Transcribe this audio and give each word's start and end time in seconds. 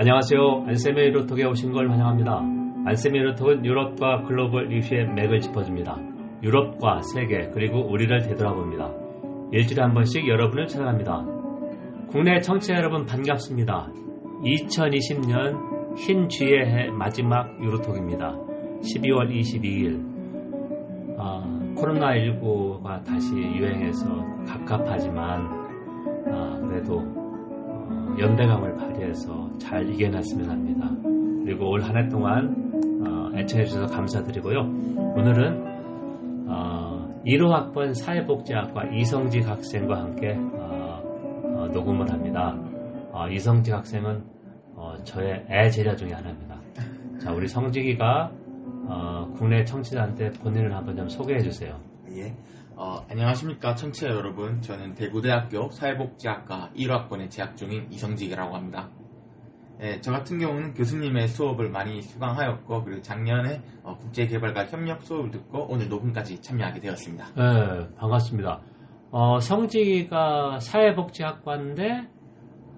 안녕하세요. 0.00 0.66
안세미 0.68 1.00
유로톡에 1.06 1.42
오신 1.42 1.72
걸 1.72 1.90
환영합니다. 1.90 2.40
안세미 2.86 3.18
유로톡은 3.18 3.64
유럽과 3.64 4.22
글로벌 4.22 4.72
이슈의 4.72 5.08
맥을 5.12 5.40
짚어줍니다. 5.40 5.98
유럽과 6.40 7.00
세계 7.02 7.48
그리고 7.52 7.80
우리를 7.80 8.16
되돌아봅니다. 8.28 8.92
일주일에 9.50 9.82
한 9.82 9.94
번씩 9.94 10.28
여러분을 10.28 10.68
찾아갑니다. 10.68 11.26
국내 12.12 12.38
청취자 12.38 12.74
여러분 12.76 13.06
반갑습니다. 13.06 13.90
2020년 14.44 15.96
흰 15.98 16.28
쥐의 16.28 16.64
해 16.64 16.90
마지막 16.90 17.60
유로톡입니다. 17.60 18.36
12월 18.80 19.34
22일 19.34 21.18
아, 21.18 21.42
코로나19가 21.74 23.02
다시 23.02 23.34
유행해서 23.34 24.06
갑갑하지만 24.46 25.40
아, 26.30 26.60
그래도 26.68 27.00
어, 27.00 27.17
연대감을 28.18 28.74
발휘해서 28.76 29.58
잘 29.58 29.88
이겨냈으면 29.88 30.50
합니다. 30.50 30.90
그리고 31.44 31.70
올 31.70 31.80
한 31.82 31.96
해 31.96 32.08
동안 32.08 32.72
어, 33.06 33.30
애청해 33.38 33.64
주셔서 33.64 33.86
감사드리고요. 33.94 34.58
오늘은 35.16 36.48
어, 36.48 37.08
1호 37.24 37.48
학번 37.50 37.94
사회복지학과 37.94 38.84
이성직 38.92 39.48
학생과 39.48 40.00
함께 40.00 40.34
어, 40.36 41.02
어, 41.56 41.68
녹음을 41.72 42.10
합니다. 42.12 42.56
어, 43.12 43.28
이성직 43.28 43.72
학생은 43.74 44.22
어, 44.74 44.94
저의 45.04 45.44
애 45.50 45.68
제자 45.70 45.94
중에 45.94 46.10
하나입니다. 46.12 46.60
자, 47.20 47.32
우리 47.32 47.48
어, 48.90 49.28
국내 49.36 49.64
청취자한테 49.64 50.30
본인을 50.42 50.74
한번 50.74 50.96
좀 50.96 51.08
소개해 51.08 51.40
주세요. 51.40 51.76
예. 52.16 52.32
어, 52.80 53.04
안녕하십니까 53.10 53.74
청취자 53.74 54.06
여러분. 54.06 54.62
저는 54.62 54.94
대구대학교 54.94 55.68
사회복지학과 55.70 56.70
1학번에 56.76 57.28
재학 57.28 57.56
중인 57.56 57.88
이성직이라고 57.90 58.54
합니다. 58.54 58.88
예, 59.80 60.00
저 60.00 60.12
같은 60.12 60.38
경우는 60.38 60.74
교수님의 60.74 61.26
수업을 61.26 61.70
많이 61.70 62.00
수강하였고 62.02 62.84
그리고 62.84 63.02
작년에 63.02 63.62
어, 63.82 63.96
국제개발과 63.96 64.66
협력 64.66 65.02
수업을 65.02 65.32
듣고 65.32 65.66
오늘 65.68 65.88
녹음까지 65.88 66.40
참여하게 66.40 66.78
되었습니다. 66.78 67.26
네, 67.34 67.88
반갑습니다. 67.96 68.60
어, 69.10 69.40
성직이가 69.40 70.60
사회복지학과인데 70.60 72.06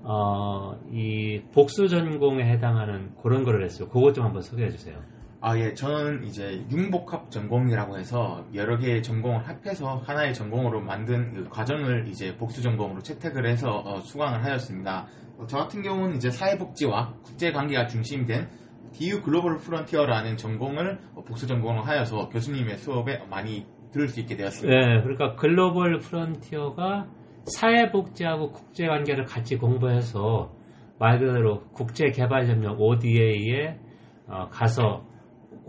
어, 0.03 0.81
이 0.91 1.43
복수 1.53 1.89
전공에 1.89 2.51
해당하는 2.51 3.15
그런 3.23 3.45
거를 3.45 3.65
했어요. 3.65 3.87
그것 3.91 4.15
좀 4.15 4.25
한번 4.25 4.41
소개해 4.41 4.71
주세요. 4.71 4.97
아, 5.43 5.57
예, 5.57 5.73
저는 5.73 6.25
이제 6.25 6.67
융복합 6.71 7.31
전공이라고 7.31 7.97
해서 7.97 8.45
여러 8.53 8.77
개의 8.77 9.03
전공을 9.03 9.49
합해서 9.49 9.97
하나의 10.05 10.35
전공으로 10.35 10.83
만든 10.83 11.33
그 11.33 11.49
과정을 11.49 12.09
이제 12.09 12.37
복수 12.37 12.61
전공으로 12.61 13.01
채택을 13.01 13.49
해서 13.49 13.71
어, 13.71 14.01
수강을 14.01 14.45
하였습니다. 14.45 15.07
어, 15.39 15.47
저 15.47 15.57
같은 15.57 15.81
경우는 15.81 16.17
이제 16.17 16.31
사회복지와 16.31 17.15
국제관계가 17.23 17.87
중심된 17.87 18.51
DU 18.93 19.23
글로벌 19.23 19.57
프론티어라는 19.57 20.37
전공을 20.37 20.99
어, 21.15 21.25
복수 21.25 21.47
전공을 21.47 21.87
하여서 21.87 22.29
교수님의 22.29 22.77
수업에 22.77 23.25
많이 23.31 23.67
들을 23.93 24.09
수 24.09 24.21
있게 24.21 24.37
되었습니다. 24.37 24.79
네, 24.79 25.01
그러니까 25.03 25.37
Global 25.37 26.01
Frontier가 26.01 27.07
사회복지하고 27.47 28.53
국제관계를 28.53 29.25
같이 29.25 29.57
공부해서 29.57 30.53
말 30.99 31.19
그대로 31.19 31.63
국제개발협력 31.73 32.79
ODA에 32.79 33.79
어, 34.27 34.49
가서 34.51 35.09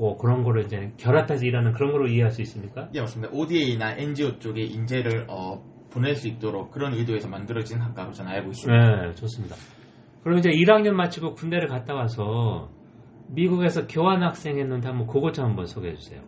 어, 0.01 0.17
그런 0.17 0.43
거를 0.43 0.65
이제 0.65 0.91
결합해서 0.97 1.45
일하는 1.45 1.73
그런 1.73 1.91
거로 1.91 2.07
이해할 2.07 2.31
수 2.31 2.41
있습니까? 2.41 2.89
예, 2.95 3.01
맞습니다. 3.01 3.31
ODA나 3.31 3.93
NGO 3.97 4.39
쪽에 4.39 4.63
인재를 4.63 5.27
어, 5.29 5.63
보낼 5.91 6.15
수 6.15 6.27
있도록 6.27 6.71
그런 6.71 6.93
의도에서 6.93 7.27
만들어진 7.29 7.79
학과로 7.79 8.11
저는 8.11 8.31
알고 8.31 8.49
있습니다. 8.49 9.01
네, 9.05 9.13
좋습니다. 9.13 9.55
그럼 10.23 10.39
이제 10.39 10.49
1학년 10.49 10.93
마치고 10.93 11.35
군대를 11.35 11.67
갔다 11.67 11.93
와서 11.93 12.71
미국에서 13.27 13.85
교환학생 13.85 14.57
했는데 14.57 14.87
한번 14.87 15.05
그것 15.05 15.33
좀 15.33 15.45
한번 15.45 15.67
소개해 15.67 15.95
주세요. 15.95 16.21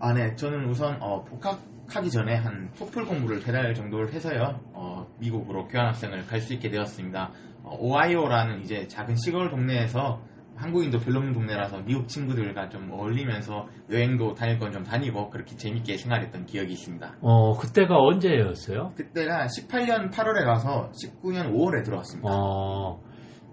아, 0.00 0.14
네. 0.14 0.34
저는 0.34 0.66
우선 0.66 0.96
어, 1.02 1.22
복학하기 1.24 2.10
전에 2.10 2.34
한 2.34 2.70
토플 2.78 3.04
공부를 3.04 3.40
세달 3.40 3.74
정도를 3.74 4.10
해서요. 4.12 4.60
어, 4.72 5.06
미국으로 5.20 5.68
교환학생을 5.68 6.24
갈 6.26 6.40
수 6.40 6.54
있게 6.54 6.70
되었습니다. 6.70 7.32
어, 7.62 7.76
오하이오라는 7.78 8.62
이제 8.62 8.86
작은 8.86 9.16
시골 9.16 9.50
동네에서 9.50 10.22
한국인도 10.58 10.98
별로 11.00 11.18
없는 11.18 11.32
동네라서 11.32 11.78
미국 11.84 12.08
친구들과 12.08 12.68
좀 12.68 12.90
어울리면서 12.90 13.66
여행도 13.90 14.34
다닐 14.34 14.58
건 14.58 14.68
좀 14.72 14.82
다니고 14.84 15.30
그렇게 15.30 15.56
재밌게 15.56 15.96
생활했던 15.96 16.44
기억이 16.46 16.72
있습니다. 16.72 17.16
어, 17.22 17.56
그때가 17.56 17.96
언제였어요? 17.96 18.92
그때가 18.96 19.46
18년 19.46 20.10
8월에 20.10 20.44
가서 20.44 20.90
19년 20.92 21.52
5월에 21.52 21.84
들어왔습니다. 21.84 22.28
어, 22.30 23.00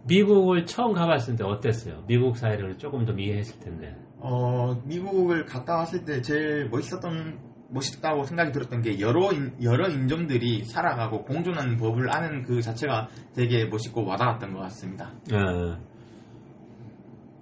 미국을 0.08 0.66
처음 0.66 0.94
가봤을 0.94 1.36
때 1.38 1.44
어땠어요? 1.44 2.04
미국 2.08 2.38
사회를 2.38 2.78
조금 2.78 3.06
좀 3.06 3.20
이해했을 3.20 3.60
텐데. 3.60 3.96
어, 4.20 4.76
미국을 4.84 5.46
갔다 5.46 5.76
왔을 5.78 6.04
때 6.04 6.22
제일 6.22 6.68
멋있었던 6.70 7.40
멋있다고 7.70 8.24
생각이 8.26 8.52
들었던 8.52 8.82
게 8.82 9.00
여러 9.00 9.32
인, 9.32 9.54
여러 9.64 9.88
인종들이 9.90 10.64
살아가고 10.66 11.24
공존하는 11.24 11.78
법을 11.78 12.14
아는 12.14 12.44
그 12.44 12.62
자체가 12.62 13.08
되게 13.36 13.66
멋있고 13.66 14.06
와닿았던 14.06 14.54
것 14.54 14.60
같습니다. 14.60 15.14
예. 15.34 15.38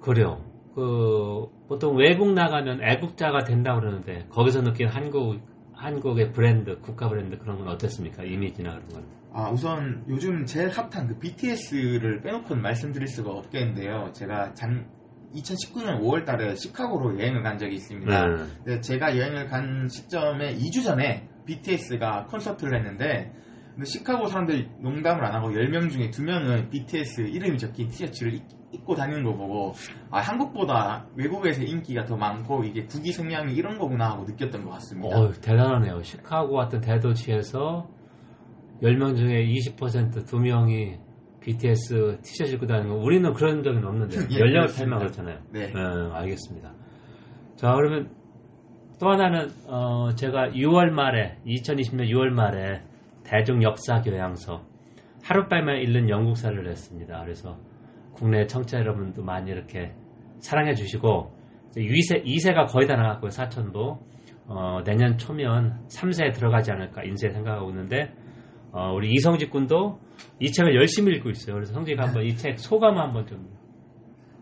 그래요. 0.04 0.44
그 0.76 1.48
보통 1.68 1.96
외국 1.98 2.34
나가면 2.34 2.84
애국자가 2.84 3.44
된다 3.44 3.74
고 3.74 3.80
그러는데 3.80 4.26
거기서 4.30 4.62
느낀 4.62 4.88
한국 4.88 5.40
한국의 5.74 6.32
브랜드, 6.32 6.80
국가 6.80 7.10
브랜드 7.10 7.38
그런 7.38 7.58
건 7.58 7.68
어땠습니까? 7.70 8.24
이미지나 8.24 8.72
그런 8.76 8.88
건. 8.90 9.06
아, 9.34 9.50
우선 9.50 10.04
요즘 10.08 10.46
제일 10.46 10.70
핫한 10.70 11.08
그 11.08 11.18
BTS를 11.20 12.22
빼놓고는 12.22 12.62
말씀드릴 12.62 13.08
수가 13.08 13.32
없겠는데요. 13.32 14.12
제가 14.14 14.54
장 14.54 14.86
2019년 15.34 16.00
5월 16.02 16.26
달에 16.26 16.56
시카고로 16.56 17.20
여행을 17.20 17.42
간 17.42 17.58
적이 17.58 17.76
있습니다. 17.76 18.28
네. 18.28 18.44
근데 18.64 18.82
제가 18.82 19.18
여행을 19.18 19.48
간 19.48 19.88
시점에 19.90 20.56
2주 20.56 20.84
전에 20.84 21.28
BTS가 21.46 22.26
콘서트를 22.26 22.78
했는데 22.78 23.34
근데 23.74 23.86
시카고 23.86 24.28
사람들이 24.28 24.70
농담을 24.80 25.26
안 25.26 25.34
하고 25.36 25.50
10명 25.50 25.90
중에 25.92 26.10
2명은 26.12 26.70
BTS 26.70 27.22
이름이 27.22 27.58
적힌 27.58 27.88
티셔츠를 27.88 28.36
입- 28.36 28.44
입고 28.72 28.96
다니는 28.96 29.24
거 29.24 29.34
보고 29.36 29.74
아, 30.12 30.20
한국보다 30.20 31.08
외국에서 31.16 31.64
인기가 31.64 32.06
더 32.06 32.16
많고 32.16 32.64
이게 32.64 32.86
국기 32.86 33.12
성향이 33.12 33.54
이런 33.54 33.78
거구나 33.78 34.12
하고 34.12 34.24
느꼈던 34.26 34.64
것 34.64 34.72
같습니다. 34.72 35.18
어, 35.18 35.32
대단하네요. 35.32 36.02
시카고 36.04 36.54
같은 36.56 36.82
대도시에서 36.82 37.88
10명 38.82 39.16
중에 39.16 39.46
20% 39.48 40.26
2명이 40.26 41.00
BTS 41.40 42.20
티셔츠 42.22 42.54
입고 42.56 42.66
다니는 42.68 42.90
거 42.90 42.96
우리는 42.96 43.32
그런 43.34 43.64
적은 43.64 43.84
없는데 43.86 44.18
예, 44.32 44.40
연령을 44.40 44.68
그렇습니다. 44.68 44.78
팔면 44.78 45.00
그렇잖아요. 45.00 45.40
네. 45.52 45.68
네, 45.72 45.80
알겠습니다. 46.14 46.74
자, 47.56 47.74
그러면 47.74 48.10
또 49.00 49.10
하나는 49.10 49.50
어, 49.68 50.12
제가 50.16 50.50
6월 50.50 50.90
말에 50.92 51.38
2020년 51.46 52.08
6월 52.10 52.30
말에 52.30 52.82
대중 53.24 53.64
역사 53.64 54.02
교양서 54.02 54.64
하룻밤에 55.24 55.82
읽는 55.84 56.10
영국사를 56.10 56.62
냈습니다. 56.64 57.22
그래서 57.24 57.58
국내 58.14 58.46
청취자 58.46 58.80
여러분도 58.80 59.24
많이 59.24 59.52
이렇게 59.52 59.94
사랑해 60.40 60.74
주시고 60.74 61.32
이제 61.72 61.82
2세, 61.82 62.26
2세가 62.26 62.72
거의 62.72 62.88
다 62.88 62.96
나갔고요. 62.96 63.30
사천도 63.30 64.00
어, 64.48 64.82
내년 64.86 65.18
초면 65.18 65.88
3세에 65.88 66.34
들어가지 66.34 66.72
않을까 66.72 67.04
인쇄 67.04 67.30
생각하고 67.32 67.70
있는데 67.70 68.14
어, 68.72 68.92
우리 68.94 69.12
이성직 69.14 69.50
군도 69.52 70.00
이 70.40 70.52
책을 70.52 70.76
열심히 70.76 71.16
읽고 71.16 71.30
있어요. 71.30 71.56
그래서 71.56 71.74
성직 71.74 71.98
한번 72.00 72.24
이 72.24 72.36
책 72.36 72.60
소감 72.60 72.98
한번 72.98 73.26
좀 73.26 73.48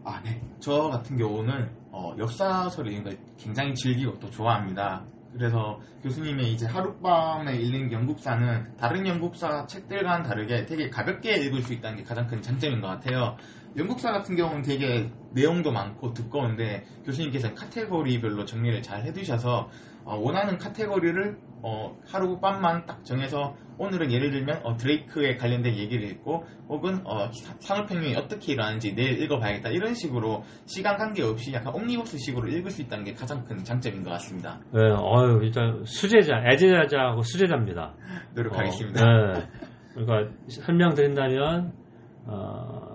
아, 0.03 0.19
네. 0.23 0.41
저 0.59 0.89
같은 0.89 1.15
경우는 1.17 1.69
어, 1.91 2.15
역사서를 2.17 2.91
굉장히 3.37 3.75
즐기고 3.75 4.17
또 4.19 4.29
좋아합니다. 4.31 5.05
그래서 5.33 5.79
교수님의 6.03 6.51
이제 6.51 6.65
하룻밤에 6.65 7.55
읽는 7.55 7.91
영국사는 7.91 8.75
다른 8.77 9.07
영국사 9.07 9.65
책들과는 9.65 10.25
다르게 10.25 10.65
되게 10.65 10.89
가볍게 10.89 11.35
읽을 11.35 11.61
수 11.61 11.73
있다는 11.73 11.97
게 11.97 12.03
가장 12.03 12.27
큰 12.27 12.41
장점인 12.41 12.81
것 12.81 12.87
같아요. 12.87 13.37
영국사 13.77 14.11
같은 14.11 14.35
경우는 14.35 14.61
되게 14.63 15.09
내용도 15.31 15.71
많고 15.71 16.13
두꺼운데 16.13 16.83
교수님께서 17.05 17.53
카테고리별로 17.53 18.45
정리를 18.45 18.81
잘 18.81 19.03
해두셔서 19.03 19.69
어, 20.03 20.15
원하는 20.17 20.57
카테고리를 20.57 21.37
어, 21.63 21.95
하룻밤만 22.07 22.87
딱 22.87 23.05
정해서 23.05 23.55
오늘은 23.77 24.11
예를 24.11 24.31
들면 24.31 24.61
어, 24.63 24.75
드레이크에 24.75 25.37
관련된 25.37 25.75
얘기를 25.75 26.07
읽고 26.09 26.43
혹은 26.67 27.01
어, 27.05 27.31
사- 27.31 27.55
산업혁명이 27.59 28.15
어떻게 28.15 28.53
일어나는지 28.53 28.93
내일 28.95 29.21
읽어봐야겠다 29.21 29.69
이런 29.69 29.93
식으로 29.93 30.43
시간 30.65 30.97
관계 30.97 31.21
없이 31.23 31.53
약간 31.53 31.73
옴니버스식으로 31.75 32.47
읽을 32.49 32.71
수 32.71 32.81
있다는 32.81 33.05
게 33.05 33.13
가장 33.13 33.43
큰 33.43 33.63
장점인 33.63 34.03
것 34.03 34.09
같습니다. 34.11 34.59
네, 34.73 34.81
어유 34.89 35.39
일단 35.43 35.83
수제자, 35.85 36.43
애제자하고 36.51 37.21
수제자입니다. 37.21 37.93
노력하겠습니다. 38.33 39.05
어, 39.05 39.33
네. 39.33 39.47
그러니까 39.93 40.33
설명드린다면 40.47 41.73
어, 42.25 42.90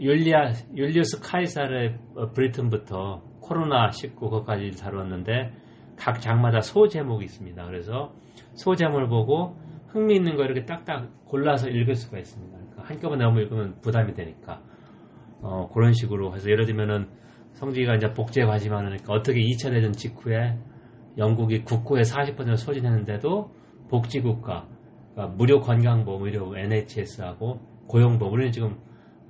율리아 0.00 0.52
율리우스 0.74 1.20
카이사르의 1.20 1.98
어, 2.16 2.30
브리튼부터 2.32 3.22
코로나 3.40 3.90
19 3.90 4.30
것까지 4.30 4.70
다루었는데 4.80 5.52
각 5.96 6.20
장마다 6.20 6.60
소 6.60 6.88
제목이 6.88 7.24
있습니다. 7.24 7.66
그래서 7.66 8.14
소 8.54 8.74
제목을 8.74 9.08
보고 9.08 9.56
흥미 9.88 10.14
있는 10.16 10.36
거 10.36 10.44
이렇게 10.44 10.64
딱딱 10.64 11.26
골라서 11.26 11.68
읽을 11.68 11.94
수가 11.94 12.18
있습니다. 12.18 12.56
그러니까 12.56 12.82
한꺼번에 12.84 13.24
너무 13.24 13.40
읽으면 13.40 13.80
부담이 13.80 14.14
되니까. 14.14 14.62
어, 15.42 15.68
그런 15.72 15.92
식으로 15.92 16.34
해서 16.34 16.50
예를 16.50 16.66
들면은 16.66 17.08
성지가 17.52 17.96
이제 17.96 18.12
복제에 18.12 18.44
관심이 18.44 18.74
많으니까 18.74 19.12
어떻게 19.12 19.40
2차 19.40 19.70
대전 19.70 19.92
직후에 19.92 20.58
영국이 21.18 21.64
국고의 21.64 22.04
40%를 22.04 22.56
소진했는데도 22.56 23.50
복지국가, 23.88 24.68
그러니까 25.12 25.36
무료 25.36 25.60
건강보험 25.60 26.22
의료 26.22 26.56
NHS하고 26.56 27.60
고용보험, 27.88 28.32
우리는 28.32 28.52
지금 28.52 28.78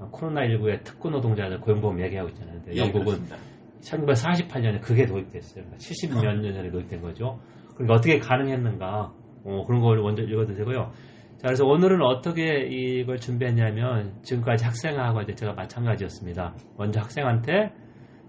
코로나19의 0.08 0.85
특구 0.85 1.11
노동자들 1.11 1.61
고용보험 1.61 2.00
얘기하고 2.02 2.29
있잖아요. 2.31 2.61
예, 2.73 2.76
영국은 2.76 3.05
그렇습니다. 3.05 3.37
1948년에 3.81 4.81
그게 4.81 5.06
도입됐어요. 5.06 5.64
그러니까 5.64 5.76
70몇 5.76 6.41
년 6.41 6.55
전에 6.55 6.70
도입된 6.70 7.00
거죠. 7.00 7.41
그러니까 7.75 7.94
어떻게 7.94 8.19
가능했는가? 8.19 9.12
어, 9.44 9.64
그런 9.67 9.81
걸 9.81 9.99
먼저 9.99 10.23
읽어도 10.23 10.55
되고요. 10.55 10.93
자, 11.38 11.47
그래서 11.47 11.64
오늘은 11.64 12.02
어떻게 12.02 12.67
이걸 12.69 13.17
준비했냐면 13.17 14.12
지금까지 14.23 14.64
학생하고 14.64 15.23
이제 15.23 15.35
제가 15.35 15.55
마찬가지였습니다. 15.55 16.55
먼저 16.76 17.00
학생한테 17.00 17.73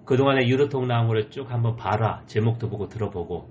그동안에 0.05 0.47
유로통 0.47 0.87
나온 0.87 1.07
거를 1.07 1.29
쭉 1.29 1.51
한번 1.51 1.75
봐라. 1.75 2.23
제목도 2.25 2.69
보고 2.69 2.87
들어보고. 2.87 3.49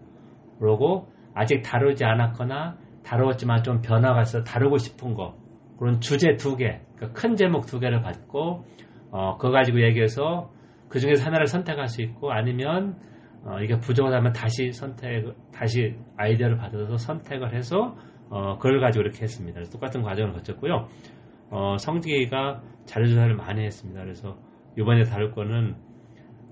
그러고 0.58 1.08
아직 1.34 1.62
다루지 1.62 2.04
않았거나 2.04 2.78
다루었지만 3.02 3.62
좀 3.62 3.80
변화가 3.82 4.22
있어 4.22 4.42
다루고 4.44 4.78
싶은 4.78 5.14
거. 5.14 5.36
그런 5.80 5.98
주제 5.98 6.36
두 6.36 6.56
개, 6.56 6.78
그러니까 6.94 7.18
큰 7.18 7.36
제목 7.36 7.64
두 7.64 7.80
개를 7.80 8.02
받고 8.02 8.66
어, 9.12 9.38
그거 9.38 9.50
가지고 9.50 9.82
얘기해서 9.82 10.52
그 10.90 11.00
중에서 11.00 11.24
하나를 11.24 11.46
선택할 11.46 11.88
수 11.88 12.02
있고 12.02 12.32
아니면 12.32 12.96
어, 13.44 13.58
이게 13.62 13.78
부족하다면 13.78 14.34
다시 14.34 14.72
선택, 14.72 15.24
다시 15.50 15.96
아이디어를 16.18 16.58
받아서 16.58 16.98
선택을 16.98 17.54
해서 17.54 17.96
어, 18.28 18.58
그걸 18.58 18.78
가지고 18.80 19.04
이렇게 19.04 19.22
했습니다. 19.22 19.54
그래서 19.54 19.72
똑같은 19.72 20.02
과정을 20.02 20.34
거쳤고요. 20.34 20.86
어, 21.48 21.76
성지가 21.78 22.62
자료조사를 22.84 23.34
많이 23.36 23.64
했습니다. 23.64 24.02
그래서 24.02 24.36
이번에 24.78 25.04
다룰 25.04 25.30
거는 25.30 25.76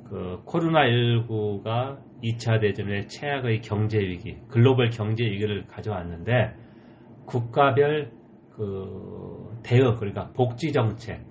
그 0.09 0.43
코로나19가 0.47 1.99
2차 2.25 2.63
대전의 2.63 3.09
최악의 3.09 3.61
경제 3.61 3.99
위기, 3.99 4.39
글로벌 4.49 4.89
경제 4.89 5.23
위기를 5.25 5.67
가져왔는데 5.67 6.55
국가별 7.27 8.18
그 8.59 9.57
대응, 9.63 9.95
그러니까 9.97 10.31
복지 10.33 10.73
정책, 10.73 11.25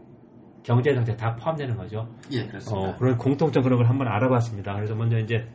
경제 0.63 0.93
정책 0.93 1.17
다 1.17 1.35
포함되는 1.35 1.75
거죠. 1.75 2.07
예, 2.31 2.47
그렇습니다. 2.47 2.89
어, 2.89 2.95
그런 2.95 3.17
공통점 3.17 3.63
그런 3.63 3.77
걸 3.77 3.89
한번 3.89 4.07
알아봤습니다. 4.07 4.73
그래서 4.73 4.95
먼저 4.95 5.19
이제 5.19 5.45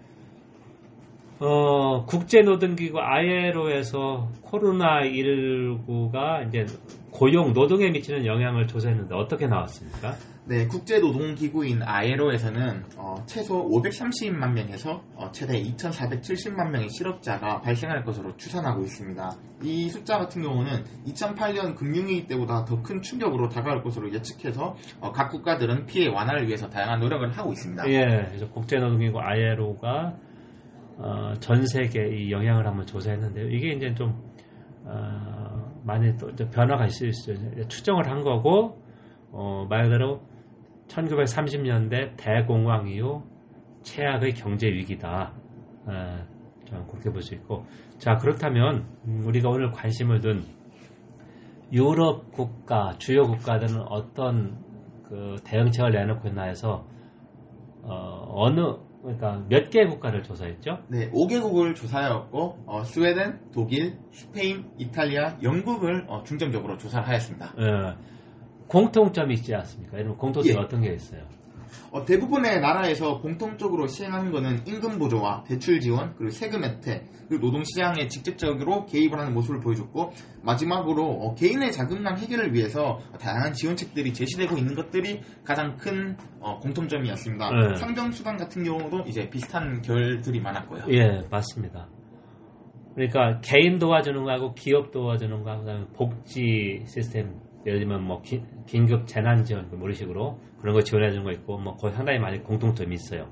어, 1.44 2.04
국제노동기구 2.06 3.00
ILO에서 3.00 4.30
코로나19가 4.44 6.46
이제 6.46 6.64
고용 7.10 7.52
노동에 7.52 7.90
미치는 7.90 8.26
영향을 8.26 8.68
조사했는데 8.68 9.12
어떻게 9.16 9.48
나왔습니까? 9.48 10.14
네, 10.44 10.68
국제노동기구인 10.68 11.82
ILO에서는 11.82 12.84
어, 12.96 13.16
최소 13.26 13.68
530만 13.68 14.52
명에서 14.52 15.02
어, 15.16 15.32
최대 15.32 15.60
2,470만 15.60 16.70
명의 16.70 16.88
실업자가 16.88 17.60
발생할 17.60 18.04
것으로 18.04 18.36
추산하고 18.36 18.82
있습니다. 18.82 19.30
이 19.64 19.88
숫자 19.88 20.18
같은 20.18 20.42
경우는 20.42 20.84
2008년 21.08 21.74
금융위기 21.74 22.28
때보다 22.28 22.64
더 22.64 22.80
큰 22.82 23.02
충격으로 23.02 23.48
다가올 23.48 23.82
것으로 23.82 24.12
예측해서 24.14 24.76
어, 25.00 25.10
각 25.10 25.28
국가들은 25.30 25.86
피해 25.86 26.06
완화를 26.08 26.46
위해서 26.46 26.70
다양한 26.70 27.00
노력을 27.00 27.28
하고 27.32 27.50
있습니다. 27.52 27.88
예, 27.88 28.26
그래서 28.28 28.48
국제노동기구 28.50 29.18
ILO가 29.20 30.14
어, 30.98 31.34
전 31.40 31.66
세계 31.66 32.08
이 32.08 32.30
영향을 32.30 32.66
한번 32.66 32.86
조사했는데요. 32.86 33.48
이게 33.48 33.72
이제 33.72 33.94
좀 33.94 34.22
어, 34.84 35.72
많이 35.84 36.16
또 36.16 36.28
변화가 36.50 36.86
있을 36.86 37.12
수 37.12 37.32
있어요. 37.32 37.66
추정을 37.68 38.08
한 38.08 38.22
거고 38.22 38.80
어, 39.30 39.66
말 39.68 39.84
그대로 39.84 40.20
1930년대 40.88 42.16
대공황 42.16 42.88
이후 42.88 43.22
최악의 43.82 44.34
경제 44.34 44.68
위기다. 44.68 45.32
어, 45.86 46.26
좀 46.66 46.86
그렇게 46.86 47.10
볼 47.10 47.22
수 47.22 47.34
있고 47.34 47.64
자 47.98 48.16
그렇다면 48.16 48.86
음, 49.06 49.22
우리가 49.26 49.48
오늘 49.48 49.70
관심을 49.70 50.20
둔 50.20 50.44
유럽 51.72 52.30
국가 52.32 52.92
주요 52.98 53.22
국가들은 53.22 53.80
어떤 53.88 54.58
그 55.04 55.36
대응책을 55.44 55.90
내놓고 55.92 56.28
있나 56.28 56.44
해서 56.44 56.86
어, 57.82 58.26
어느 58.28 58.76
그러니까 59.02 59.44
몇개 59.48 59.84
국가를 59.86 60.22
조사했죠? 60.22 60.78
네, 60.88 61.10
5개국을 61.10 61.74
조사하였고 61.74 62.64
어, 62.66 62.84
스웨덴, 62.84 63.40
독일, 63.52 63.98
스페인, 64.12 64.70
이탈리아, 64.78 65.36
영국을 65.42 66.04
어, 66.08 66.22
중점적으로 66.22 66.78
조사를 66.78 67.06
하였습니다. 67.06 67.46
어, 67.58 67.96
공통점이 68.68 69.34
있지 69.34 69.54
않습니까? 69.54 69.98
여러분 69.98 70.16
공통점이 70.16 70.56
예. 70.56 70.62
어떤 70.62 70.80
게 70.80 70.94
있어요? 70.94 71.26
어, 71.90 72.04
대부분의 72.04 72.60
나라에서 72.60 73.20
공통적으로 73.20 73.86
시행하는 73.86 74.30
것은 74.32 74.66
임금 74.66 74.98
보조와 74.98 75.44
대출 75.44 75.80
지원, 75.80 76.14
그리고 76.16 76.30
세금 76.30 76.64
혜택, 76.64 77.04
그리고 77.28 77.46
노동시장에 77.46 78.08
직접적으로 78.08 78.86
개입을 78.86 79.18
하는 79.18 79.34
모습을 79.34 79.60
보여줬고, 79.60 80.12
마지막으로 80.42 81.04
어, 81.04 81.34
개인의 81.34 81.72
자금난 81.72 82.18
해결을 82.18 82.54
위해서 82.54 82.98
다양한 83.18 83.52
지원책들이 83.52 84.12
제시되고 84.12 84.56
있는 84.56 84.74
것들이 84.74 85.20
가장 85.44 85.76
큰 85.76 86.16
어, 86.40 86.58
공통점이었습니다. 86.58 87.50
네. 87.50 87.74
상정수당 87.76 88.36
같은 88.36 88.64
경우도 88.64 89.04
이제 89.06 89.28
비슷한 89.30 89.82
결들이 89.82 90.40
많았고요. 90.40 90.84
예, 90.90 91.22
맞습니다. 91.30 91.88
그러니까 92.94 93.40
개인 93.40 93.78
도와주는 93.78 94.22
거하고 94.22 94.54
기업 94.54 94.90
도와주는 94.90 95.42
거하고 95.42 95.86
복지 95.94 96.82
시스템 96.86 97.40
예를 97.66 97.78
들면 97.80 98.02
뭐 98.02 98.20
기- 98.22 98.42
긴급 98.66 99.06
재난 99.06 99.44
지원 99.44 99.68
뭐 99.70 99.80
이런 99.82 99.92
식으로 99.92 100.38
그런 100.60 100.74
거 100.74 100.80
지원해 100.82 101.10
주는 101.10 101.24
거 101.24 101.30
있고 101.32 101.58
뭐 101.58 101.76
거의 101.76 101.92
상당히 101.94 102.18
많이 102.18 102.42
공통점이 102.42 102.94
있어요. 102.94 103.28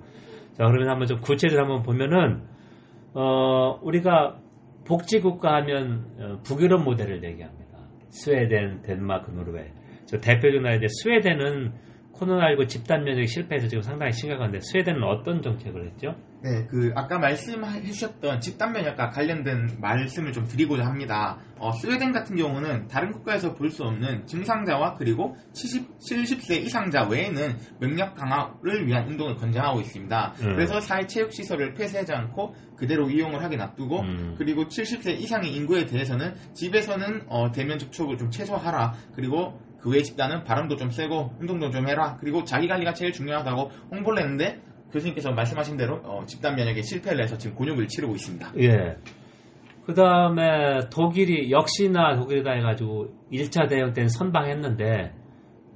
자 0.52 0.66
그러면 0.66 0.88
한번 0.88 1.06
좀 1.06 1.20
구체적으로 1.20 1.66
한번 1.66 1.82
보면은 1.82 2.42
어 3.14 3.78
우리가 3.82 4.38
복지국가 4.86 5.54
하면 5.56 6.04
어, 6.18 6.40
북유럽 6.44 6.82
모델을 6.84 7.22
얘기합니다. 7.24 7.78
스웨덴, 8.08 8.82
덴마크, 8.82 9.30
노르웨이. 9.30 9.68
저 10.06 10.18
대표적인 10.18 10.62
나라 10.62 10.74
이제 10.76 10.86
스웨덴은 10.88 11.72
코로나19 12.20 12.68
집단 12.68 13.04
면역이 13.04 13.26
실패해서 13.26 13.68
지금 13.68 13.82
상당히 13.82 14.12
심각한데 14.12 14.60
스웨덴은 14.60 15.02
어떤 15.02 15.42
정책을 15.42 15.86
했죠? 15.86 16.14
네, 16.42 16.66
그 16.68 16.90
아까 16.94 17.18
말씀해 17.18 17.82
주셨던 17.82 18.40
집단 18.40 18.72
면역과 18.72 19.10
관련된 19.10 19.78
말씀을 19.80 20.32
좀 20.32 20.46
드리고자 20.46 20.84
합니다. 20.84 21.38
어, 21.58 21.70
스웨덴 21.72 22.12
같은 22.12 22.36
경우는 22.36 22.88
다른 22.88 23.10
국가에서 23.12 23.54
볼 23.54 23.70
수 23.70 23.84
없는 23.84 24.26
증상자와 24.26 24.94
그리고 24.94 25.36
70, 25.52 25.96
70세 25.98 26.60
이상자 26.60 27.06
외에는 27.06 27.56
면역 27.78 28.16
강화를 28.16 28.84
위한 28.84 29.06
운동을 29.06 29.36
권장하고 29.36 29.80
있습니다. 29.80 30.34
음. 30.40 30.52
그래서 30.54 30.80
사회 30.80 31.06
체육 31.06 31.32
시설을 31.32 31.74
폐쇄하지 31.74 32.12
않고 32.12 32.54
그대로 32.76 33.08
이용을 33.08 33.44
하게 33.44 33.56
놔두고 33.56 34.00
음. 34.00 34.34
그리고 34.36 34.64
70세 34.64 35.20
이상의 35.20 35.54
인구에 35.54 35.86
대해서는 35.86 36.34
집에서는 36.54 37.22
어, 37.28 37.52
대면 37.52 37.78
접촉을 37.78 38.18
좀 38.18 38.30
최소화하라. 38.30 38.94
그리고 39.14 39.60
그 39.80 39.90
외의 39.90 40.04
집단은 40.04 40.44
바람도 40.44 40.76
좀 40.76 40.90
쐬고 40.90 41.36
운동도 41.40 41.70
좀 41.70 41.88
해라. 41.88 42.16
그리고 42.20 42.44
자기 42.44 42.68
관리가 42.68 42.92
제일 42.92 43.12
중요하다고 43.12 43.70
홍보를 43.90 44.22
했는데 44.22 44.60
교수님께서 44.92 45.32
말씀하신 45.32 45.76
대로 45.76 46.00
어, 46.04 46.24
집단 46.26 46.56
면역에 46.56 46.82
실패를 46.82 47.22
해서 47.22 47.38
지금 47.38 47.56
곤욕을 47.56 47.86
치르고 47.88 48.14
있습니다. 48.14 48.52
예. 48.58 48.96
그 49.84 49.94
다음에 49.94 50.88
독일이 50.92 51.50
역시나 51.50 52.16
독일이다 52.16 52.52
해가지고 52.52 53.08
1차 53.32 53.68
대응 53.68 53.92
때는 53.92 54.08
선방했는데 54.08 55.14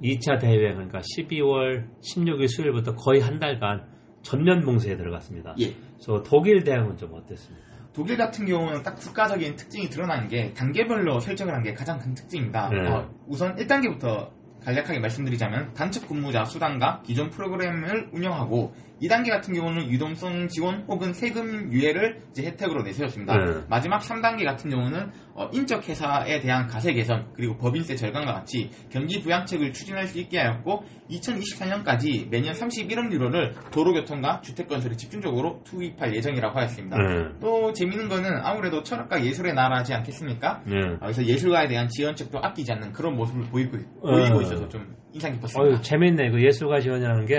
2차 0.03 0.39
대응 0.39 0.75
그러니까 0.75 0.99
12월 0.99 1.87
16일 2.01 2.47
수요일부터 2.47 2.95
거의 2.95 3.21
한 3.21 3.39
달간 3.39 3.87
전면 4.21 4.61
봉쇄에 4.61 4.97
들어갔습니다. 4.97 5.55
예. 5.59 5.73
그래서 5.93 6.23
독일 6.23 6.63
대응은 6.63 6.97
좀 6.97 7.13
어땠습니까? 7.13 7.64
독일 7.95 8.17
같은 8.17 8.45
경우는 8.45 8.83
딱 8.83 8.95
국가적인 8.95 9.55
특징이 9.55 9.89
드러나는 9.89 10.27
게 10.27 10.53
단계별로 10.53 11.19
설정을 11.19 11.53
한 11.53 11.63
게 11.63 11.73
가장 11.73 11.97
큰 11.97 12.13
특징입니다. 12.13 12.69
네. 12.69 12.87
어, 12.87 13.09
우선 13.27 13.55
1단계부터 13.55 14.29
간략하게 14.63 14.99
말씀드리자면 14.99 15.73
단축 15.73 16.07
근무자 16.07 16.43
수당과 16.45 17.01
기존 17.03 17.29
프로그램을 17.29 18.09
운영하고 18.11 18.73
2단계 19.01 19.29
같은 19.29 19.53
경우는 19.53 19.89
유동성 19.89 20.47
지원 20.47 20.85
혹은 20.87 21.13
세금 21.13 21.71
유예를 21.71 22.19
이제 22.31 22.43
혜택으로 22.45 22.83
내세웠습니다. 22.83 23.37
네. 23.37 23.61
마지막 23.69 23.99
3단계 23.99 24.45
같은 24.45 24.69
경우는 24.69 25.11
어, 25.33 25.49
인적 25.51 25.87
회사에 25.87 26.39
대한 26.39 26.67
가세 26.67 26.93
개선 26.93 27.27
그리고 27.33 27.57
법인세 27.57 27.95
절감과 27.95 28.33
같이 28.33 28.69
경기 28.89 29.21
부양책을 29.21 29.73
추진할 29.73 30.07
수 30.07 30.17
있게 30.19 30.39
하였고 30.39 30.85
2024년까지 31.09 32.29
매년 32.29 32.53
31억 32.53 33.11
유로를 33.11 33.53
도로교통과 33.71 34.41
주택 34.41 34.67
건설에 34.67 34.95
집중적으로 34.95 35.61
투입할 35.65 36.15
예정이라고 36.15 36.57
하였습니다. 36.57 36.97
네. 36.97 37.25
또 37.41 37.73
재밌는 37.73 38.07
거는 38.07 38.39
아무래도 38.43 38.81
철학과 38.81 39.23
예술의 39.23 39.53
나라지 39.53 39.93
않겠습니까? 39.93 40.63
네. 40.65 40.77
어, 40.77 40.99
그래서 41.01 41.23
예술가에 41.25 41.67
대한 41.67 41.87
지원책도 41.89 42.39
아끼지 42.39 42.71
않는 42.71 42.93
그런 42.93 43.15
모습을 43.15 43.43
보이고, 43.49 43.77
어. 44.01 44.11
보이고 44.11 44.41
있어서 44.41 44.67
좀 44.69 44.95
인상 45.13 45.33
깊었습니다. 45.33 45.61
어유 45.61 45.81
재밌네. 45.81 46.31
그 46.31 46.43
예술가 46.43 46.79
지원이라는 46.79 47.25
게 47.25 47.35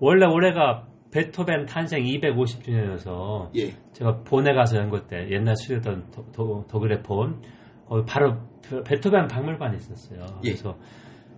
원래 0.00 0.26
올해가 0.26 0.86
베토벤 1.12 1.66
탄생 1.66 2.04
250주년이어서 2.04 3.50
예, 3.56 3.72
제가 3.92 4.18
본에 4.22 4.52
가서 4.54 4.76
연구 4.78 5.06
때 5.06 5.28
옛날 5.30 5.56
수료던 5.56 6.10
도- 6.32 6.64
독일의 6.68 7.02
본 7.02 7.42
바로 8.06 8.36
베- 8.62 8.82
베토벤 8.82 9.26
박물관이 9.28 9.76
있었어요. 9.76 10.20
예. 10.44 10.50
그래서 10.50 10.76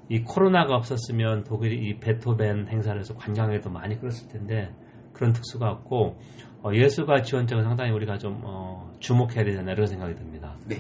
이 0.08 0.20
코로나가 0.22 0.74
없었으면 0.76 1.44
독일이 1.44 1.88
이 1.88 1.98
베토벤 1.98 2.68
행사를 2.68 2.98
해서 2.98 3.14
관광에도 3.14 3.70
많이 3.70 3.98
끌었을 3.98 4.28
텐데 4.28 4.70
그런 5.14 5.32
특수가 5.32 5.70
없고 5.70 6.18
어, 6.62 6.70
예술가 6.74 7.22
지원책은 7.22 7.64
상당히 7.64 7.90
우리가 7.92 8.18
좀 8.18 8.40
어, 8.44 8.92
주목해야 9.00 9.44
되잖아요. 9.44 9.72
이런 9.72 9.86
생각이 9.86 10.14
듭니다. 10.14 10.54
네. 10.68 10.76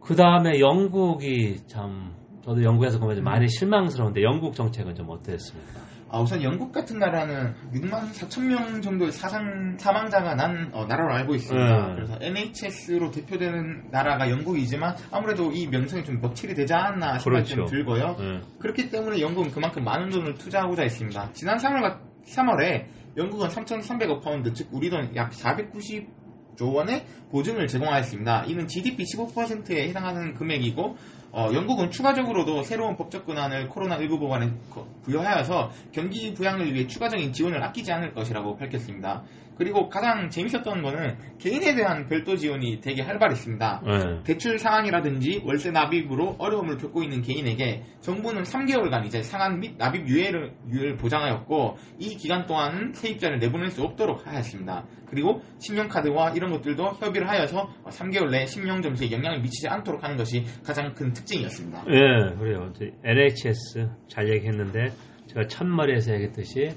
그 0.00 0.16
다음에 0.16 0.58
영국이 0.58 1.66
참 1.66 2.12
저도 2.42 2.62
영국에서 2.64 2.98
보면 2.98 3.16
좀 3.16 3.24
많이 3.24 3.46
실망스러운데 3.48 4.22
영국 4.22 4.54
정책은 4.54 4.94
좀 4.94 5.08
어땠습니까? 5.10 5.80
아, 6.10 6.20
우선 6.20 6.42
영국 6.42 6.72
같은 6.72 6.98
나라는 6.98 7.54
6만 7.74 8.10
4천 8.12 8.46
명 8.46 8.80
정도의 8.80 9.12
사상, 9.12 9.76
사망자가 9.78 10.34
난 10.34 10.70
어, 10.72 10.86
나라로 10.86 11.14
알고 11.14 11.34
있습니다. 11.34 11.86
음. 11.88 11.94
그래서 11.96 12.18
NHS로 12.20 13.10
대표되는 13.10 13.88
나라가 13.90 14.30
영국이지만 14.30 14.96
아무래도 15.10 15.52
이 15.52 15.66
명성이 15.66 16.04
좀 16.04 16.20
먹칠이 16.20 16.54
되지 16.54 16.72
않았나 16.72 17.18
생각이 17.18 17.44
좀 17.48 17.56
그렇죠. 17.56 17.70
들고요. 17.70 18.16
네. 18.18 18.40
그렇기 18.58 18.90
때문에 18.90 19.20
영국은 19.20 19.50
그만큼 19.50 19.84
많은 19.84 20.08
돈을 20.10 20.34
투자하고자 20.34 20.82
했습니다. 20.82 21.30
지난 21.32 21.58
3월, 21.58 21.98
3월에 22.24 22.86
영국은 23.16 23.48
3,300억 23.48 24.22
파운드, 24.22 24.52
즉 24.52 24.68
우리 24.72 24.88
돈 24.90 25.10
약 25.14 25.30
490조 25.32 26.72
원의 26.74 27.04
보증을 27.30 27.66
제공하였습니다. 27.66 28.44
이는 28.46 28.66
GDP 28.66 29.04
15%에 29.04 29.88
해당하는 29.88 30.34
금액이고 30.34 30.96
어, 31.30 31.50
영국은 31.52 31.90
추가적으로도 31.90 32.62
새로운 32.62 32.96
법적 32.96 33.26
권한을 33.26 33.68
코로나19 33.68 34.18
보관에 34.18 34.50
거- 34.70 34.86
부여하여서 35.02 35.70
경기 35.92 36.32
부양을 36.34 36.72
위해 36.74 36.86
추가적인 36.86 37.32
지원을 37.32 37.62
아끼지 37.62 37.92
않을 37.92 38.12
것이라고 38.14 38.56
밝혔습니다. 38.56 39.22
그리고 39.58 39.88
가장 39.88 40.30
재밌었던 40.30 40.82
거는 40.82 41.18
개인에 41.40 41.74
대한 41.74 42.06
별도 42.06 42.36
지원이 42.36 42.80
되게 42.80 43.02
활발했습니다. 43.02 43.82
네. 43.84 44.22
대출 44.22 44.56
상환이라든지 44.56 45.42
월세 45.44 45.72
납입으로 45.72 46.36
어려움을 46.38 46.76
겪고 46.78 47.02
있는 47.02 47.22
개인에게 47.22 47.82
정부는 48.00 48.44
3개월간 48.44 49.04
이제 49.06 49.20
상환 49.20 49.58
및 49.58 49.74
납입 49.76 50.06
유예를, 50.06 50.52
유예를 50.70 50.96
보장하였고 50.96 51.76
이 51.98 52.14
기간 52.16 52.46
동안은 52.46 52.92
세입자를 52.94 53.40
내보낼 53.40 53.70
수 53.70 53.82
없도록 53.82 54.28
하였습니다. 54.28 54.84
그리고 55.06 55.42
신용카드와 55.58 56.30
이런 56.32 56.52
것들도 56.52 56.84
협의를 57.00 57.28
하여서 57.28 57.68
3개월 57.86 58.30
내에 58.30 58.46
신용점수에 58.46 59.10
영향을 59.10 59.40
미치지 59.40 59.66
않도록 59.66 60.04
하는 60.04 60.16
것이 60.16 60.44
가장 60.64 60.92
큰 60.94 61.12
특징이었습니다. 61.18 61.84
예, 61.88 62.36
그래요. 62.36 62.72
NHS 63.04 63.90
잘 64.08 64.28
얘기했는데 64.28 64.90
제가 65.26 65.46
첫머리에서 65.46 66.14
얘기했듯이 66.14 66.70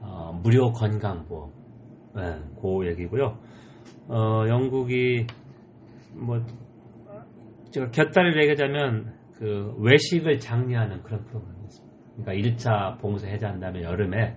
어, 0.00 0.32
무료 0.42 0.72
건강보험, 0.72 1.50
예, 2.18 2.40
그 2.60 2.86
얘기고요. 2.88 3.38
어, 4.08 4.44
영국이 4.48 5.26
뭐 6.14 6.44
제가 7.70 7.90
곁다리를 7.90 8.40
얘기하자면 8.42 9.14
그 9.34 9.74
외식을 9.78 10.38
장려하는 10.38 11.02
그런 11.02 11.24
프로그램이었습니다. 11.24 11.96
그러니까 12.16 12.50
1차 12.50 13.00
봉쇄 13.00 13.28
해제한 13.28 13.60
다음에 13.60 13.82
여름에 13.82 14.36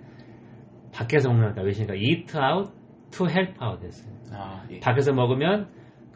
밖에서 0.91 1.29
먹는 1.29 1.53
까 1.53 1.61
외식이니까 1.61 1.95
eat 1.95 2.37
out 2.37 2.71
to 3.11 3.27
help 3.27 3.53
out 3.63 3.85
했어요. 3.85 4.13
아, 4.31 4.65
예. 4.71 4.79
밖에서 4.79 5.13
먹으면 5.13 5.69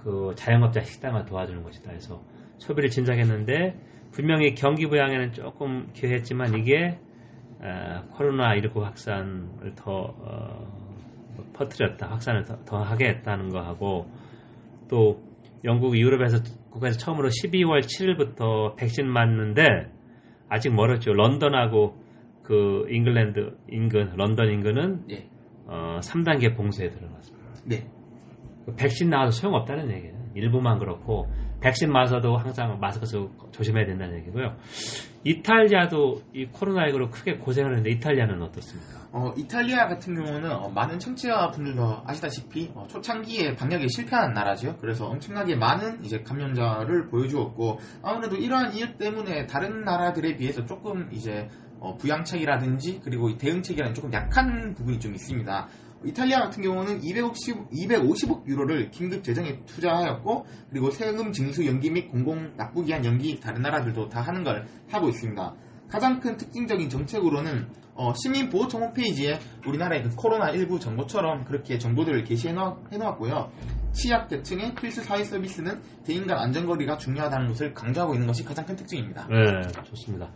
그 0.04 0.34
자영업자 0.36 0.82
식당을 0.82 1.26
도와주는 1.26 1.64
것이다 1.64 1.92
해서 1.92 2.22
소비를 2.64 2.90
진작했는데 2.90 3.76
분명히 4.12 4.56
경기 4.56 4.88
부양에는 4.88 5.34
조금 5.34 5.92
기여했지만 5.94 6.58
이게 6.58 7.00
어, 7.60 8.04
코로나 8.12 8.56
19 8.56 8.84
확산을 8.84 9.74
더 9.76 10.14
어, 10.18 10.68
퍼뜨렸다 11.54 12.08
확산을 12.10 12.46
더, 12.46 12.64
더 12.64 12.82
하게 12.82 13.10
했다는 13.10 13.50
거하고 13.50 14.10
또 14.90 15.22
영국 15.66 15.98
유럽에서 15.98 16.40
국가에서 16.70 16.98
처음으로 17.00 17.30
12월 17.30 17.82
7일부터 17.82 18.76
백신 18.76 19.08
맞는데 19.08 19.92
아직 20.50 20.74
멀었죠 20.74 21.14
런던하고 21.14 22.02
그 22.44 22.86
잉글랜드 22.90 23.58
인근 23.70 24.14
런던 24.16 24.50
인근은 24.50 25.06
예. 25.12 25.28
어, 25.66 26.00
3단계 26.02 26.56
봉쇄에 26.56 26.90
들어갔습니다. 26.90 27.50
네. 27.66 27.88
그 28.66 28.76
백신 28.76 29.10
나와도 29.10 29.32
소용없다는 29.32 29.92
얘기예요. 29.92 30.14
일부만 30.36 30.80
그렇고 30.80 31.28
백신 31.64 31.94
맞아도 31.94 32.36
항상 32.36 32.78
마스크 32.82 33.06
쓰고 33.06 33.32
조심해야 33.52 33.86
된다는 33.86 34.18
얘기고요. 34.18 34.58
이탈리아도 35.24 36.22
이 36.34 36.48
코로나19로 36.48 37.10
크게 37.10 37.38
고생을 37.38 37.72
했는데 37.72 37.92
이탈리아는 37.92 38.42
어떻습니까? 38.42 39.08
어, 39.14 39.34
이탈리아 39.38 39.88
같은 39.88 40.14
경우는 40.14 40.52
어, 40.52 40.68
많은 40.70 41.00
청취자분들도 41.00 42.04
아시다시피 42.06 42.70
어, 42.76 42.86
초창기에 42.90 43.56
방역에 43.56 43.88
실패한 43.88 44.34
나라죠. 44.34 44.76
그래서 44.82 45.06
엄청나게 45.06 45.56
많은 45.56 46.04
이제 46.04 46.22
감염자를 46.22 47.08
보여주었고 47.08 47.80
아무래도 48.02 48.36
이러한 48.36 48.74
이유 48.74 48.98
때문에 48.98 49.48
다른 49.48 49.86
나라들에 49.86 50.36
비해서 50.36 50.66
조금 50.66 51.08
이제 51.14 51.48
어, 51.80 51.96
부양책이라든지 51.96 53.00
그리고 53.06 53.30
이 53.30 53.38
대응책이라는 53.38 53.94
조금 53.94 54.12
약한 54.12 54.74
부분이 54.74 55.00
좀 55.00 55.14
있습니다. 55.14 55.68
이탈리아 56.06 56.40
같은 56.40 56.62
경우는 56.64 57.04
250, 57.04 57.70
250억 57.72 58.48
유로를 58.48 58.92
긴급 58.92 59.24
재정에 59.24 59.60
투자하였고 59.66 60.46
그리고 60.70 60.92
세금 60.92 61.32
징수 61.32 61.66
연기 61.66 61.90
및 61.90 62.08
공공 62.10 62.56
납부 62.58 62.84
기한 62.84 63.06
연기 63.06 63.40
다른 63.40 63.62
나라들도 63.62 64.10
다 64.10 64.22
하는 64.22 64.44
걸 64.44 64.66
하고 64.92 65.10
있습니다. 65.10 65.56
가장 65.90 66.20
큰 66.20 66.38
특징적인 66.38 66.90
정책으로는 66.90 67.68
어, 67.96 68.12
시민 68.16 68.50
보호청 68.50 68.82
홈페이지에 68.82 69.38
우리나라의 69.68 70.04
그 70.04 70.10
코로나19 70.16 70.80
정보처럼 70.80 71.46
그렇게 71.46 71.78
정보들을 71.78 72.24
게시해 72.24 72.54
놓았고요. 72.54 73.52
취약 73.92 74.28
계층의 74.28 74.74
필수 74.74 75.04
사회 75.04 75.24
서비스는 75.24 75.82
대인 76.04 76.26
간 76.26 76.40
안전거리가 76.40 76.98
중요하다는 76.98 77.48
것을 77.50 77.74
강조하고 77.74 78.14
있는 78.16 78.26
것이 78.26 78.44
가장 78.44 78.66
큰 78.66 78.76
특징입니다. 78.76 79.28
네, 79.28 79.84
좋습니다. 79.84 80.32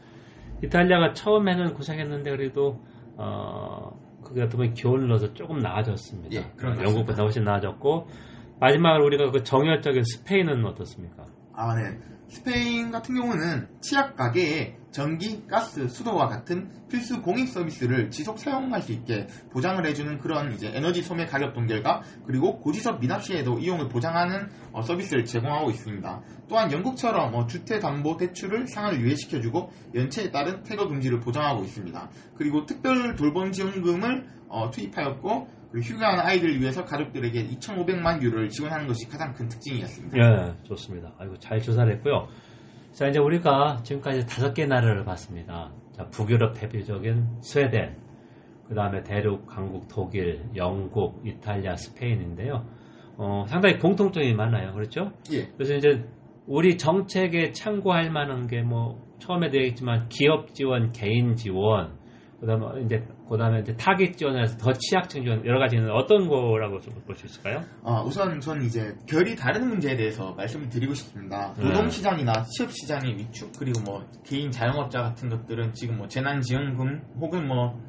이탈리아가 0.63 1.13
처음에는 1.13 1.73
고생했는데 1.73 2.29
그래도 2.31 2.79
어, 3.15 3.89
그게 4.27 4.41
어떻게 4.41 4.57
보면 4.57 4.73
기운을 4.73 5.07
넣어서 5.07 5.33
조금 5.33 5.59
나아졌습니다. 5.59 6.35
예, 6.35 6.51
영국보다 6.83 7.23
훨씬 7.23 7.43
나아졌고 7.43 8.07
마지막으로 8.59 9.05
우리가 9.05 9.31
그 9.31 9.43
정열적인 9.43 10.03
스페인은 10.03 10.65
어떻습니까? 10.65 11.25
아, 11.53 11.75
네. 11.75 11.97
스페인 12.27 12.91
같은 12.91 13.15
경우는 13.15 13.67
치약 13.81 14.15
가게에 14.15 14.77
전기, 14.97 15.45
가스, 15.45 15.87
수도와 15.87 16.27
같은 16.27 16.71
필수 16.89 17.21
공익 17.21 17.49
서비스를 17.49 18.09
지속 18.09 18.39
사용할 18.39 18.81
수 18.81 18.91
있게 18.93 19.27
보장을 19.51 19.85
해주는 19.85 20.17
그런 20.17 20.51
이제 20.53 20.71
에너지 20.73 21.03
소매 21.03 21.27
가격 21.27 21.53
동결과 21.53 22.01
그리고 22.25 22.59
고지서 22.59 22.93
미납 22.93 23.21
시에도 23.23 23.59
이용을 23.59 23.89
보장하는 23.89 24.49
어, 24.71 24.81
서비스를 24.81 25.23
제공하고 25.25 25.69
있습니다. 25.69 26.21
또한 26.49 26.71
영국처럼 26.71 27.35
어, 27.35 27.45
주택담보대출을 27.45 28.65
상한을 28.65 28.99
유예시켜주고 29.01 29.69
연체에 29.93 30.31
따른 30.31 30.63
퇴거 30.63 30.87
금지를 30.87 31.19
보장하고 31.19 31.63
있습니다. 31.63 32.09
그리고 32.35 32.65
특별 32.65 33.15
돌봄 33.15 33.51
지원금을 33.51 34.25
어, 34.47 34.71
투입하였고 34.71 35.47
휴가한 35.79 36.21
아이들을 36.21 36.59
위해서 36.59 36.83
가족들에게 36.83 37.49
2,500만 37.49 38.23
유로를 38.23 38.49
지원하는 38.49 38.87
것이 38.87 39.07
가장 39.07 39.31
큰 39.33 39.47
특징이었습니다. 39.47 40.17
예, 40.17 40.55
좋습니다. 40.63 41.13
아이고, 41.19 41.37
잘 41.37 41.61
조사를 41.61 41.93
했고요. 41.97 42.29
자, 42.97 43.07
이제 43.07 43.19
우리가 43.19 43.81
지금까지 43.83 44.25
다섯 44.25 44.55
개 44.55 44.65
나라를 44.65 45.05
봤습니다. 45.05 45.71
자, 45.91 46.07
북유럽 46.09 46.59
대표적인 46.59 47.41
스웨덴, 47.41 47.95
그 48.67 48.73
다음에 48.73 49.03
대륙, 49.03 49.45
강국, 49.45 49.87
독일, 49.87 50.41
영국, 50.55 51.21
이탈리아, 51.23 51.75
스페인인데요. 51.75 52.65
어, 53.17 53.45
상당히 53.47 53.77
공통점이 53.77 54.33
많아요. 54.33 54.73
그렇죠? 54.73 55.11
예. 55.31 55.45
그래서 55.55 55.75
이제 55.75 56.09
우리 56.47 56.79
정책에 56.79 57.51
참고할 57.51 58.09
만한 58.09 58.47
게 58.47 58.63
뭐, 58.63 58.99
처음에도 59.19 59.57
얘기했지만 59.57 60.09
기업 60.09 60.55
지원, 60.55 60.91
개인 60.91 61.35
지원, 61.35 61.99
그 62.39 62.47
다음에 62.47 62.81
이제, 62.83 63.05
그 63.29 63.37
다음에 63.37 63.59
이제 63.59 63.75
타깃 63.75 64.17
지원에서 64.17 64.57
더 64.57 64.71
취약층 64.73 65.23
지원, 65.23 65.45
여러 65.45 65.59
가지는 65.59 65.91
어떤 65.91 66.27
거라고 66.27 66.79
좀 66.79 66.93
볼 67.05 67.15
수 67.15 67.25
있을까요? 67.25 67.63
어, 67.83 68.03
우선 68.05 68.39
전 68.39 68.61
이제 68.63 68.95
결이 69.07 69.35
다른 69.35 69.67
문제에 69.67 69.95
대해서 69.95 70.33
말씀을 70.33 70.69
드리고 70.69 70.93
싶습니다. 70.93 71.53
네. 71.57 71.65
노동시장이나 71.65 72.43
취업시장의 72.43 73.17
위축 73.17 73.51
그리고 73.59 73.79
뭐 73.81 74.05
개인 74.25 74.49
자영업자 74.51 75.01
같은 75.01 75.29
것들은 75.29 75.73
지금 75.73 75.97
뭐 75.97 76.07
재난지원금 76.07 77.01
혹은 77.21 77.47
뭐 77.47 77.79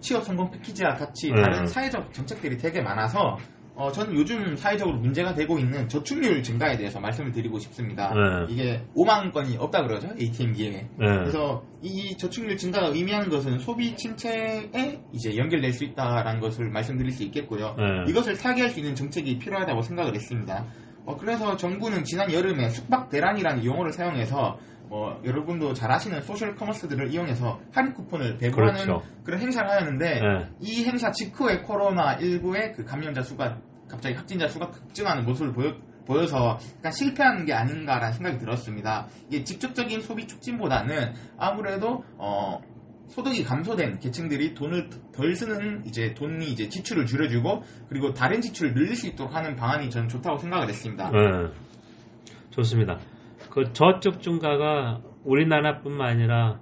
취업 0.00 0.22
성공 0.24 0.50
패키지와 0.50 0.94
같이 0.94 1.30
네. 1.32 1.40
다른 1.40 1.66
사회적 1.66 2.12
정책들이 2.12 2.58
되게 2.58 2.82
많아서 2.82 3.36
어, 3.78 3.92
저는 3.92 4.12
요즘 4.16 4.56
사회적으로 4.56 4.98
문제가 4.98 5.34
되고 5.34 5.56
있는 5.56 5.88
저축률 5.88 6.42
증가에 6.42 6.76
대해서 6.76 6.98
말씀을 6.98 7.30
드리고 7.30 7.60
싶습니다. 7.60 8.12
네. 8.12 8.52
이게 8.52 8.82
5만 8.96 9.32
권이 9.32 9.56
없다 9.56 9.84
그러죠 9.84 10.08
ATM기에. 10.20 10.70
네. 10.70 10.88
그래서 10.96 11.62
이 11.80 12.16
저축률 12.16 12.56
증가가 12.56 12.88
의미하는 12.88 13.28
것은 13.28 13.60
소비 13.60 13.94
침체에 13.94 15.00
이제 15.12 15.36
연결될 15.36 15.72
수 15.72 15.84
있다라는 15.84 16.40
것을 16.40 16.70
말씀드릴 16.70 17.12
수 17.12 17.22
있겠고요. 17.22 17.76
네. 17.78 18.10
이것을 18.10 18.36
타개할 18.36 18.70
수 18.70 18.80
있는 18.80 18.96
정책이 18.96 19.38
필요하다고 19.38 19.82
생각을 19.82 20.12
했습니다. 20.12 20.66
어, 21.06 21.16
그래서 21.16 21.56
정부는 21.56 22.02
지난 22.02 22.32
여름에 22.32 22.70
숙박 22.70 23.08
대란이라는 23.10 23.64
용어를 23.64 23.92
사용해서 23.92 24.58
어, 24.90 25.20
여러분도 25.24 25.74
잘 25.74 25.92
아시는 25.92 26.22
소셜 26.22 26.56
커머스들을 26.56 27.12
이용해서 27.12 27.60
할인 27.72 27.92
쿠폰을 27.92 28.38
배부하는 28.38 28.84
그렇죠. 28.84 29.02
그런 29.22 29.40
행사를 29.40 29.68
하였는데 29.68 30.20
네. 30.20 30.48
이 30.60 30.84
행사 30.84 31.10
직후에 31.10 31.58
코로나 31.58 32.16
19의 32.16 32.74
그 32.74 32.84
감염자 32.84 33.22
수가 33.22 33.58
갑자기 33.88 34.14
확진자 34.14 34.48
수가 34.48 34.70
급증하는 34.70 35.24
모습을 35.24 35.52
보여 35.52 35.74
보여서 36.06 36.58
약간 36.78 36.90
실패한 36.90 37.44
게 37.44 37.52
아닌가라는 37.52 38.14
생각이 38.14 38.38
들었습니다. 38.38 39.06
이게 39.28 39.44
직접적인 39.44 40.00
소비 40.00 40.26
촉진보다는 40.26 41.12
아무래도 41.36 42.02
어, 42.16 42.60
소득이 43.08 43.44
감소된 43.44 43.98
계층들이 43.98 44.54
돈을 44.54 44.88
덜 45.12 45.34
쓰는 45.34 45.84
이제 45.86 46.14
돈이 46.14 46.46
이제 46.46 46.68
지출을 46.68 47.06
줄여주고 47.06 47.62
그리고 47.88 48.14
다른 48.14 48.40
지출을 48.40 48.74
늘릴 48.74 48.96
수 48.96 49.06
있도록 49.06 49.34
하는 49.34 49.54
방안이 49.56 49.90
저는 49.90 50.08
좋다고 50.08 50.38
생각을 50.38 50.68
했습니다. 50.68 51.10
네. 51.10 51.52
좋습니다. 52.50 52.98
그 53.50 53.72
저축 53.72 54.20
중가가 54.20 55.00
우리나라뿐만 55.24 56.08
아니라 56.08 56.60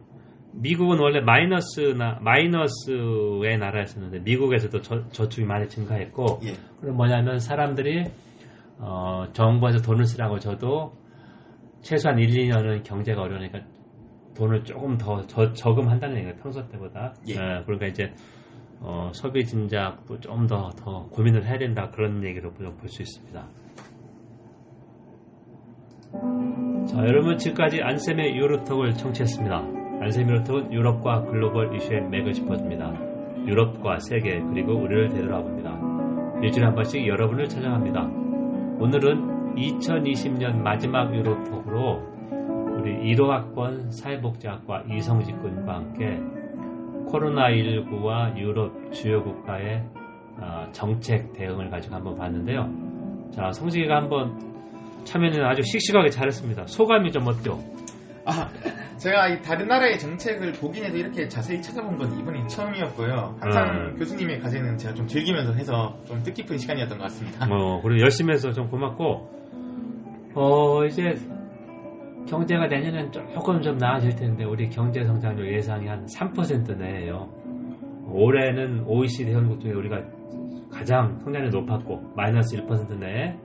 미국은 0.57 0.99
원래 0.99 1.21
마이너스나 1.21 2.19
마이너스의 2.23 3.59
나라였었는데 3.59 4.21
미국에서도 4.21 4.81
저, 4.83 5.09
저축이 5.09 5.47
많이 5.47 5.69
증가했고 5.69 6.41
예. 6.45 6.55
그럼 6.81 6.97
뭐냐면 6.97 7.39
사람들이 7.39 8.05
어, 8.79 9.25
정부에서 9.33 9.81
돈을 9.83 10.05
쓰라고 10.05 10.39
줘도 10.39 10.93
최소한 11.83 12.19
1, 12.19 12.29
2년은 12.29 12.83
경제가 12.85 13.23
어려우니까 13.23 13.61
돈을 14.37 14.65
조금 14.65 14.99
더 14.99 15.27
저, 15.27 15.53
저금한다는 15.53 16.17
얘기예요 16.19 16.37
평소 16.43 16.67
때보다 16.69 17.15
예. 17.29 17.33
예, 17.35 17.63
그러니까 17.65 17.87
이제 17.87 18.13
어, 18.81 19.11
소비 19.15 19.45
진작도 19.45 20.21
좀 20.21 20.47
더 20.47 20.71
더 20.77 21.07
고민을 21.09 21.47
해야 21.47 21.59
된다 21.59 21.91
그런 21.91 22.23
얘기로 22.25 22.53
볼 22.53 22.89
수 22.89 23.03
있습니다. 23.03 23.49
자, 26.87 26.97
여러분 26.99 27.37
지금까지 27.39 27.81
안쌤의 27.83 28.37
유로톡을 28.37 28.93
청취했습니다. 28.95 29.76
유로톡은 30.05 30.73
유럽과 30.73 31.23
글로벌 31.23 31.75
이슈의 31.75 32.09
맥을 32.09 32.33
짚어줍니다. 32.33 32.93
유럽과 33.47 33.99
세계 34.01 34.41
그리고 34.41 34.75
우리를 34.75 35.09
되돌아봅니다. 35.09 36.41
일주일에 36.43 36.67
한 36.67 36.75
번씩 36.75 37.07
여러분을 37.07 37.49
찾아갑니다. 37.49 38.03
오늘은 38.79 39.55
2020년 39.57 40.59
마지막 40.63 41.15
유로톡으로 41.15 42.17
우리 42.79 43.15
1호 43.15 43.29
학번 43.29 43.91
사회복지학과 43.91 44.85
이성직 44.91 45.41
군과 45.41 45.75
함께 45.77 46.21
코로나19와 47.11 48.37
유럽 48.37 48.93
주요 48.93 49.23
국가의 49.23 49.83
어, 50.39 50.67
정책 50.73 51.33
대응을 51.33 51.71
가지고 51.71 51.95
한번 51.95 52.17
봤는데요. 52.17 52.69
자, 53.31 53.51
성직이가 53.53 53.97
한번 53.97 54.39
참여는 55.05 55.43
아주 55.45 55.63
씩씩하게 55.63 56.11
잘했습니다. 56.11 56.67
소감이 56.67 57.11
좀 57.11 57.27
어때요? 57.27 57.59
아, 58.27 58.51
제가 58.97 59.29
이 59.29 59.41
다른 59.41 59.69
나라의 59.69 60.01
정책을 60.01 60.53
보긴 60.55 60.85
해도 60.85 60.97
이렇게 60.97 61.29
자세히 61.29 61.63
찾아본 61.63 61.97
건 61.97 62.19
이번이 62.19 62.49
처음이었고요. 62.49 63.37
항상 63.41 63.69
음. 63.69 63.95
교수님의 63.97 64.41
과제는 64.41 64.77
제가 64.79 64.95
좀 64.95 65.07
즐기면서 65.07 65.53
해서 65.53 65.97
좀 66.05 66.21
뜻깊은 66.25 66.59
시간이었던 66.59 66.99
것 66.99 67.05
같습니다. 67.05 67.47
어, 67.49 67.81
그리고 67.83 68.01
열심히 68.01 68.33
해서 68.33 68.51
좀 68.51 68.69
고맙고, 68.69 69.31
어, 70.35 70.85
이제 70.87 71.15
경제가 72.29 72.67
내년엔 72.67 73.13
조금 73.13 73.63
좀 73.63 73.79
나아질 73.79 74.17
텐데, 74.17 74.45
우리 74.45 74.69
경제 74.71 75.05
성장률 75.05 75.55
예상이 75.55 75.87
한 75.87 76.07
3% 76.07 76.77
내예요. 76.77 77.29
올해는 78.09 78.85
OECD 78.87 79.31
회원국 79.31 79.61
중에 79.61 79.73
우리가 79.73 80.03
가장 80.73 81.21
성장률이 81.21 81.51
높았고, 81.57 82.15
마이너스 82.17 82.57
1% 82.57 82.99
내에, 82.99 83.37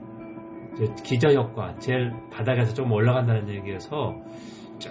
기저효과, 1.04 1.76
제일 1.78 2.12
바닥에서 2.32 2.74
좀 2.74 2.90
올라간다는 2.90 3.48
얘기여서, 3.48 4.16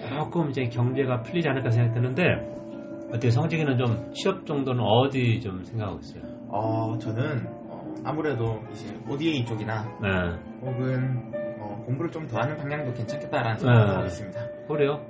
조금 0.00 0.50
이제 0.50 0.64
경제가 0.64 1.22
풀리지 1.22 1.48
않을까 1.48 1.70
생각되는데, 1.70 2.22
어떻게 3.10 3.30
성직이는 3.30 3.76
좀 3.76 4.10
취업 4.14 4.46
정도는 4.46 4.82
어디 4.82 5.40
좀 5.40 5.62
생각하고 5.64 5.98
있어요? 6.00 6.22
어, 6.48 6.96
저는 6.98 7.46
어, 7.68 7.94
아무래도 8.04 8.60
이제 8.72 8.94
ODA 9.08 9.44
쪽이나 9.44 9.84
네. 10.00 10.08
혹은 10.62 11.30
어, 11.60 11.82
공부를 11.86 12.10
좀 12.10 12.26
더 12.26 12.38
하는 12.40 12.56
방향도 12.56 12.94
괜찮겠다라는 12.94 13.58
생각을 13.58 13.86
네. 13.86 13.92
하고 13.94 14.06
있습니다. 14.06 14.40
그래요. 14.66 15.00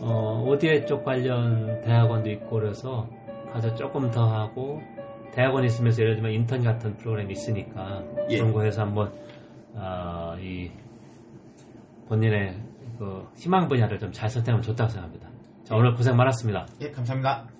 어, 0.00 0.44
ODA 0.46 0.86
쪽 0.86 1.04
관련 1.04 1.80
대학원도 1.82 2.30
있고 2.30 2.60
그래서 2.60 3.08
가서 3.52 3.74
조금 3.74 4.10
더 4.12 4.24
하고 4.26 4.80
대학원 5.32 5.64
있으면서 5.64 6.00
예를 6.02 6.14
들면 6.16 6.32
인턴 6.32 6.62
같은 6.62 6.96
프로그램이 6.96 7.32
있으니까 7.32 8.02
예. 8.30 8.38
그런 8.38 8.52
거 8.52 8.62
해서 8.62 8.82
한번 8.82 9.10
아, 9.74 10.36
이 10.40 10.70
본인의 12.08 12.54
그 12.98 13.28
희망 13.36 13.68
분야를 13.68 13.98
좀 13.98 14.12
잘 14.12 14.28
선택하면 14.28 14.62
좋다고 14.62 14.90
생각합니다. 14.90 15.28
자, 15.64 15.74
오늘 15.76 15.94
고생 15.94 16.16
많았습니다. 16.16 16.66
예, 16.80 16.90
감사합니다. 16.90 17.57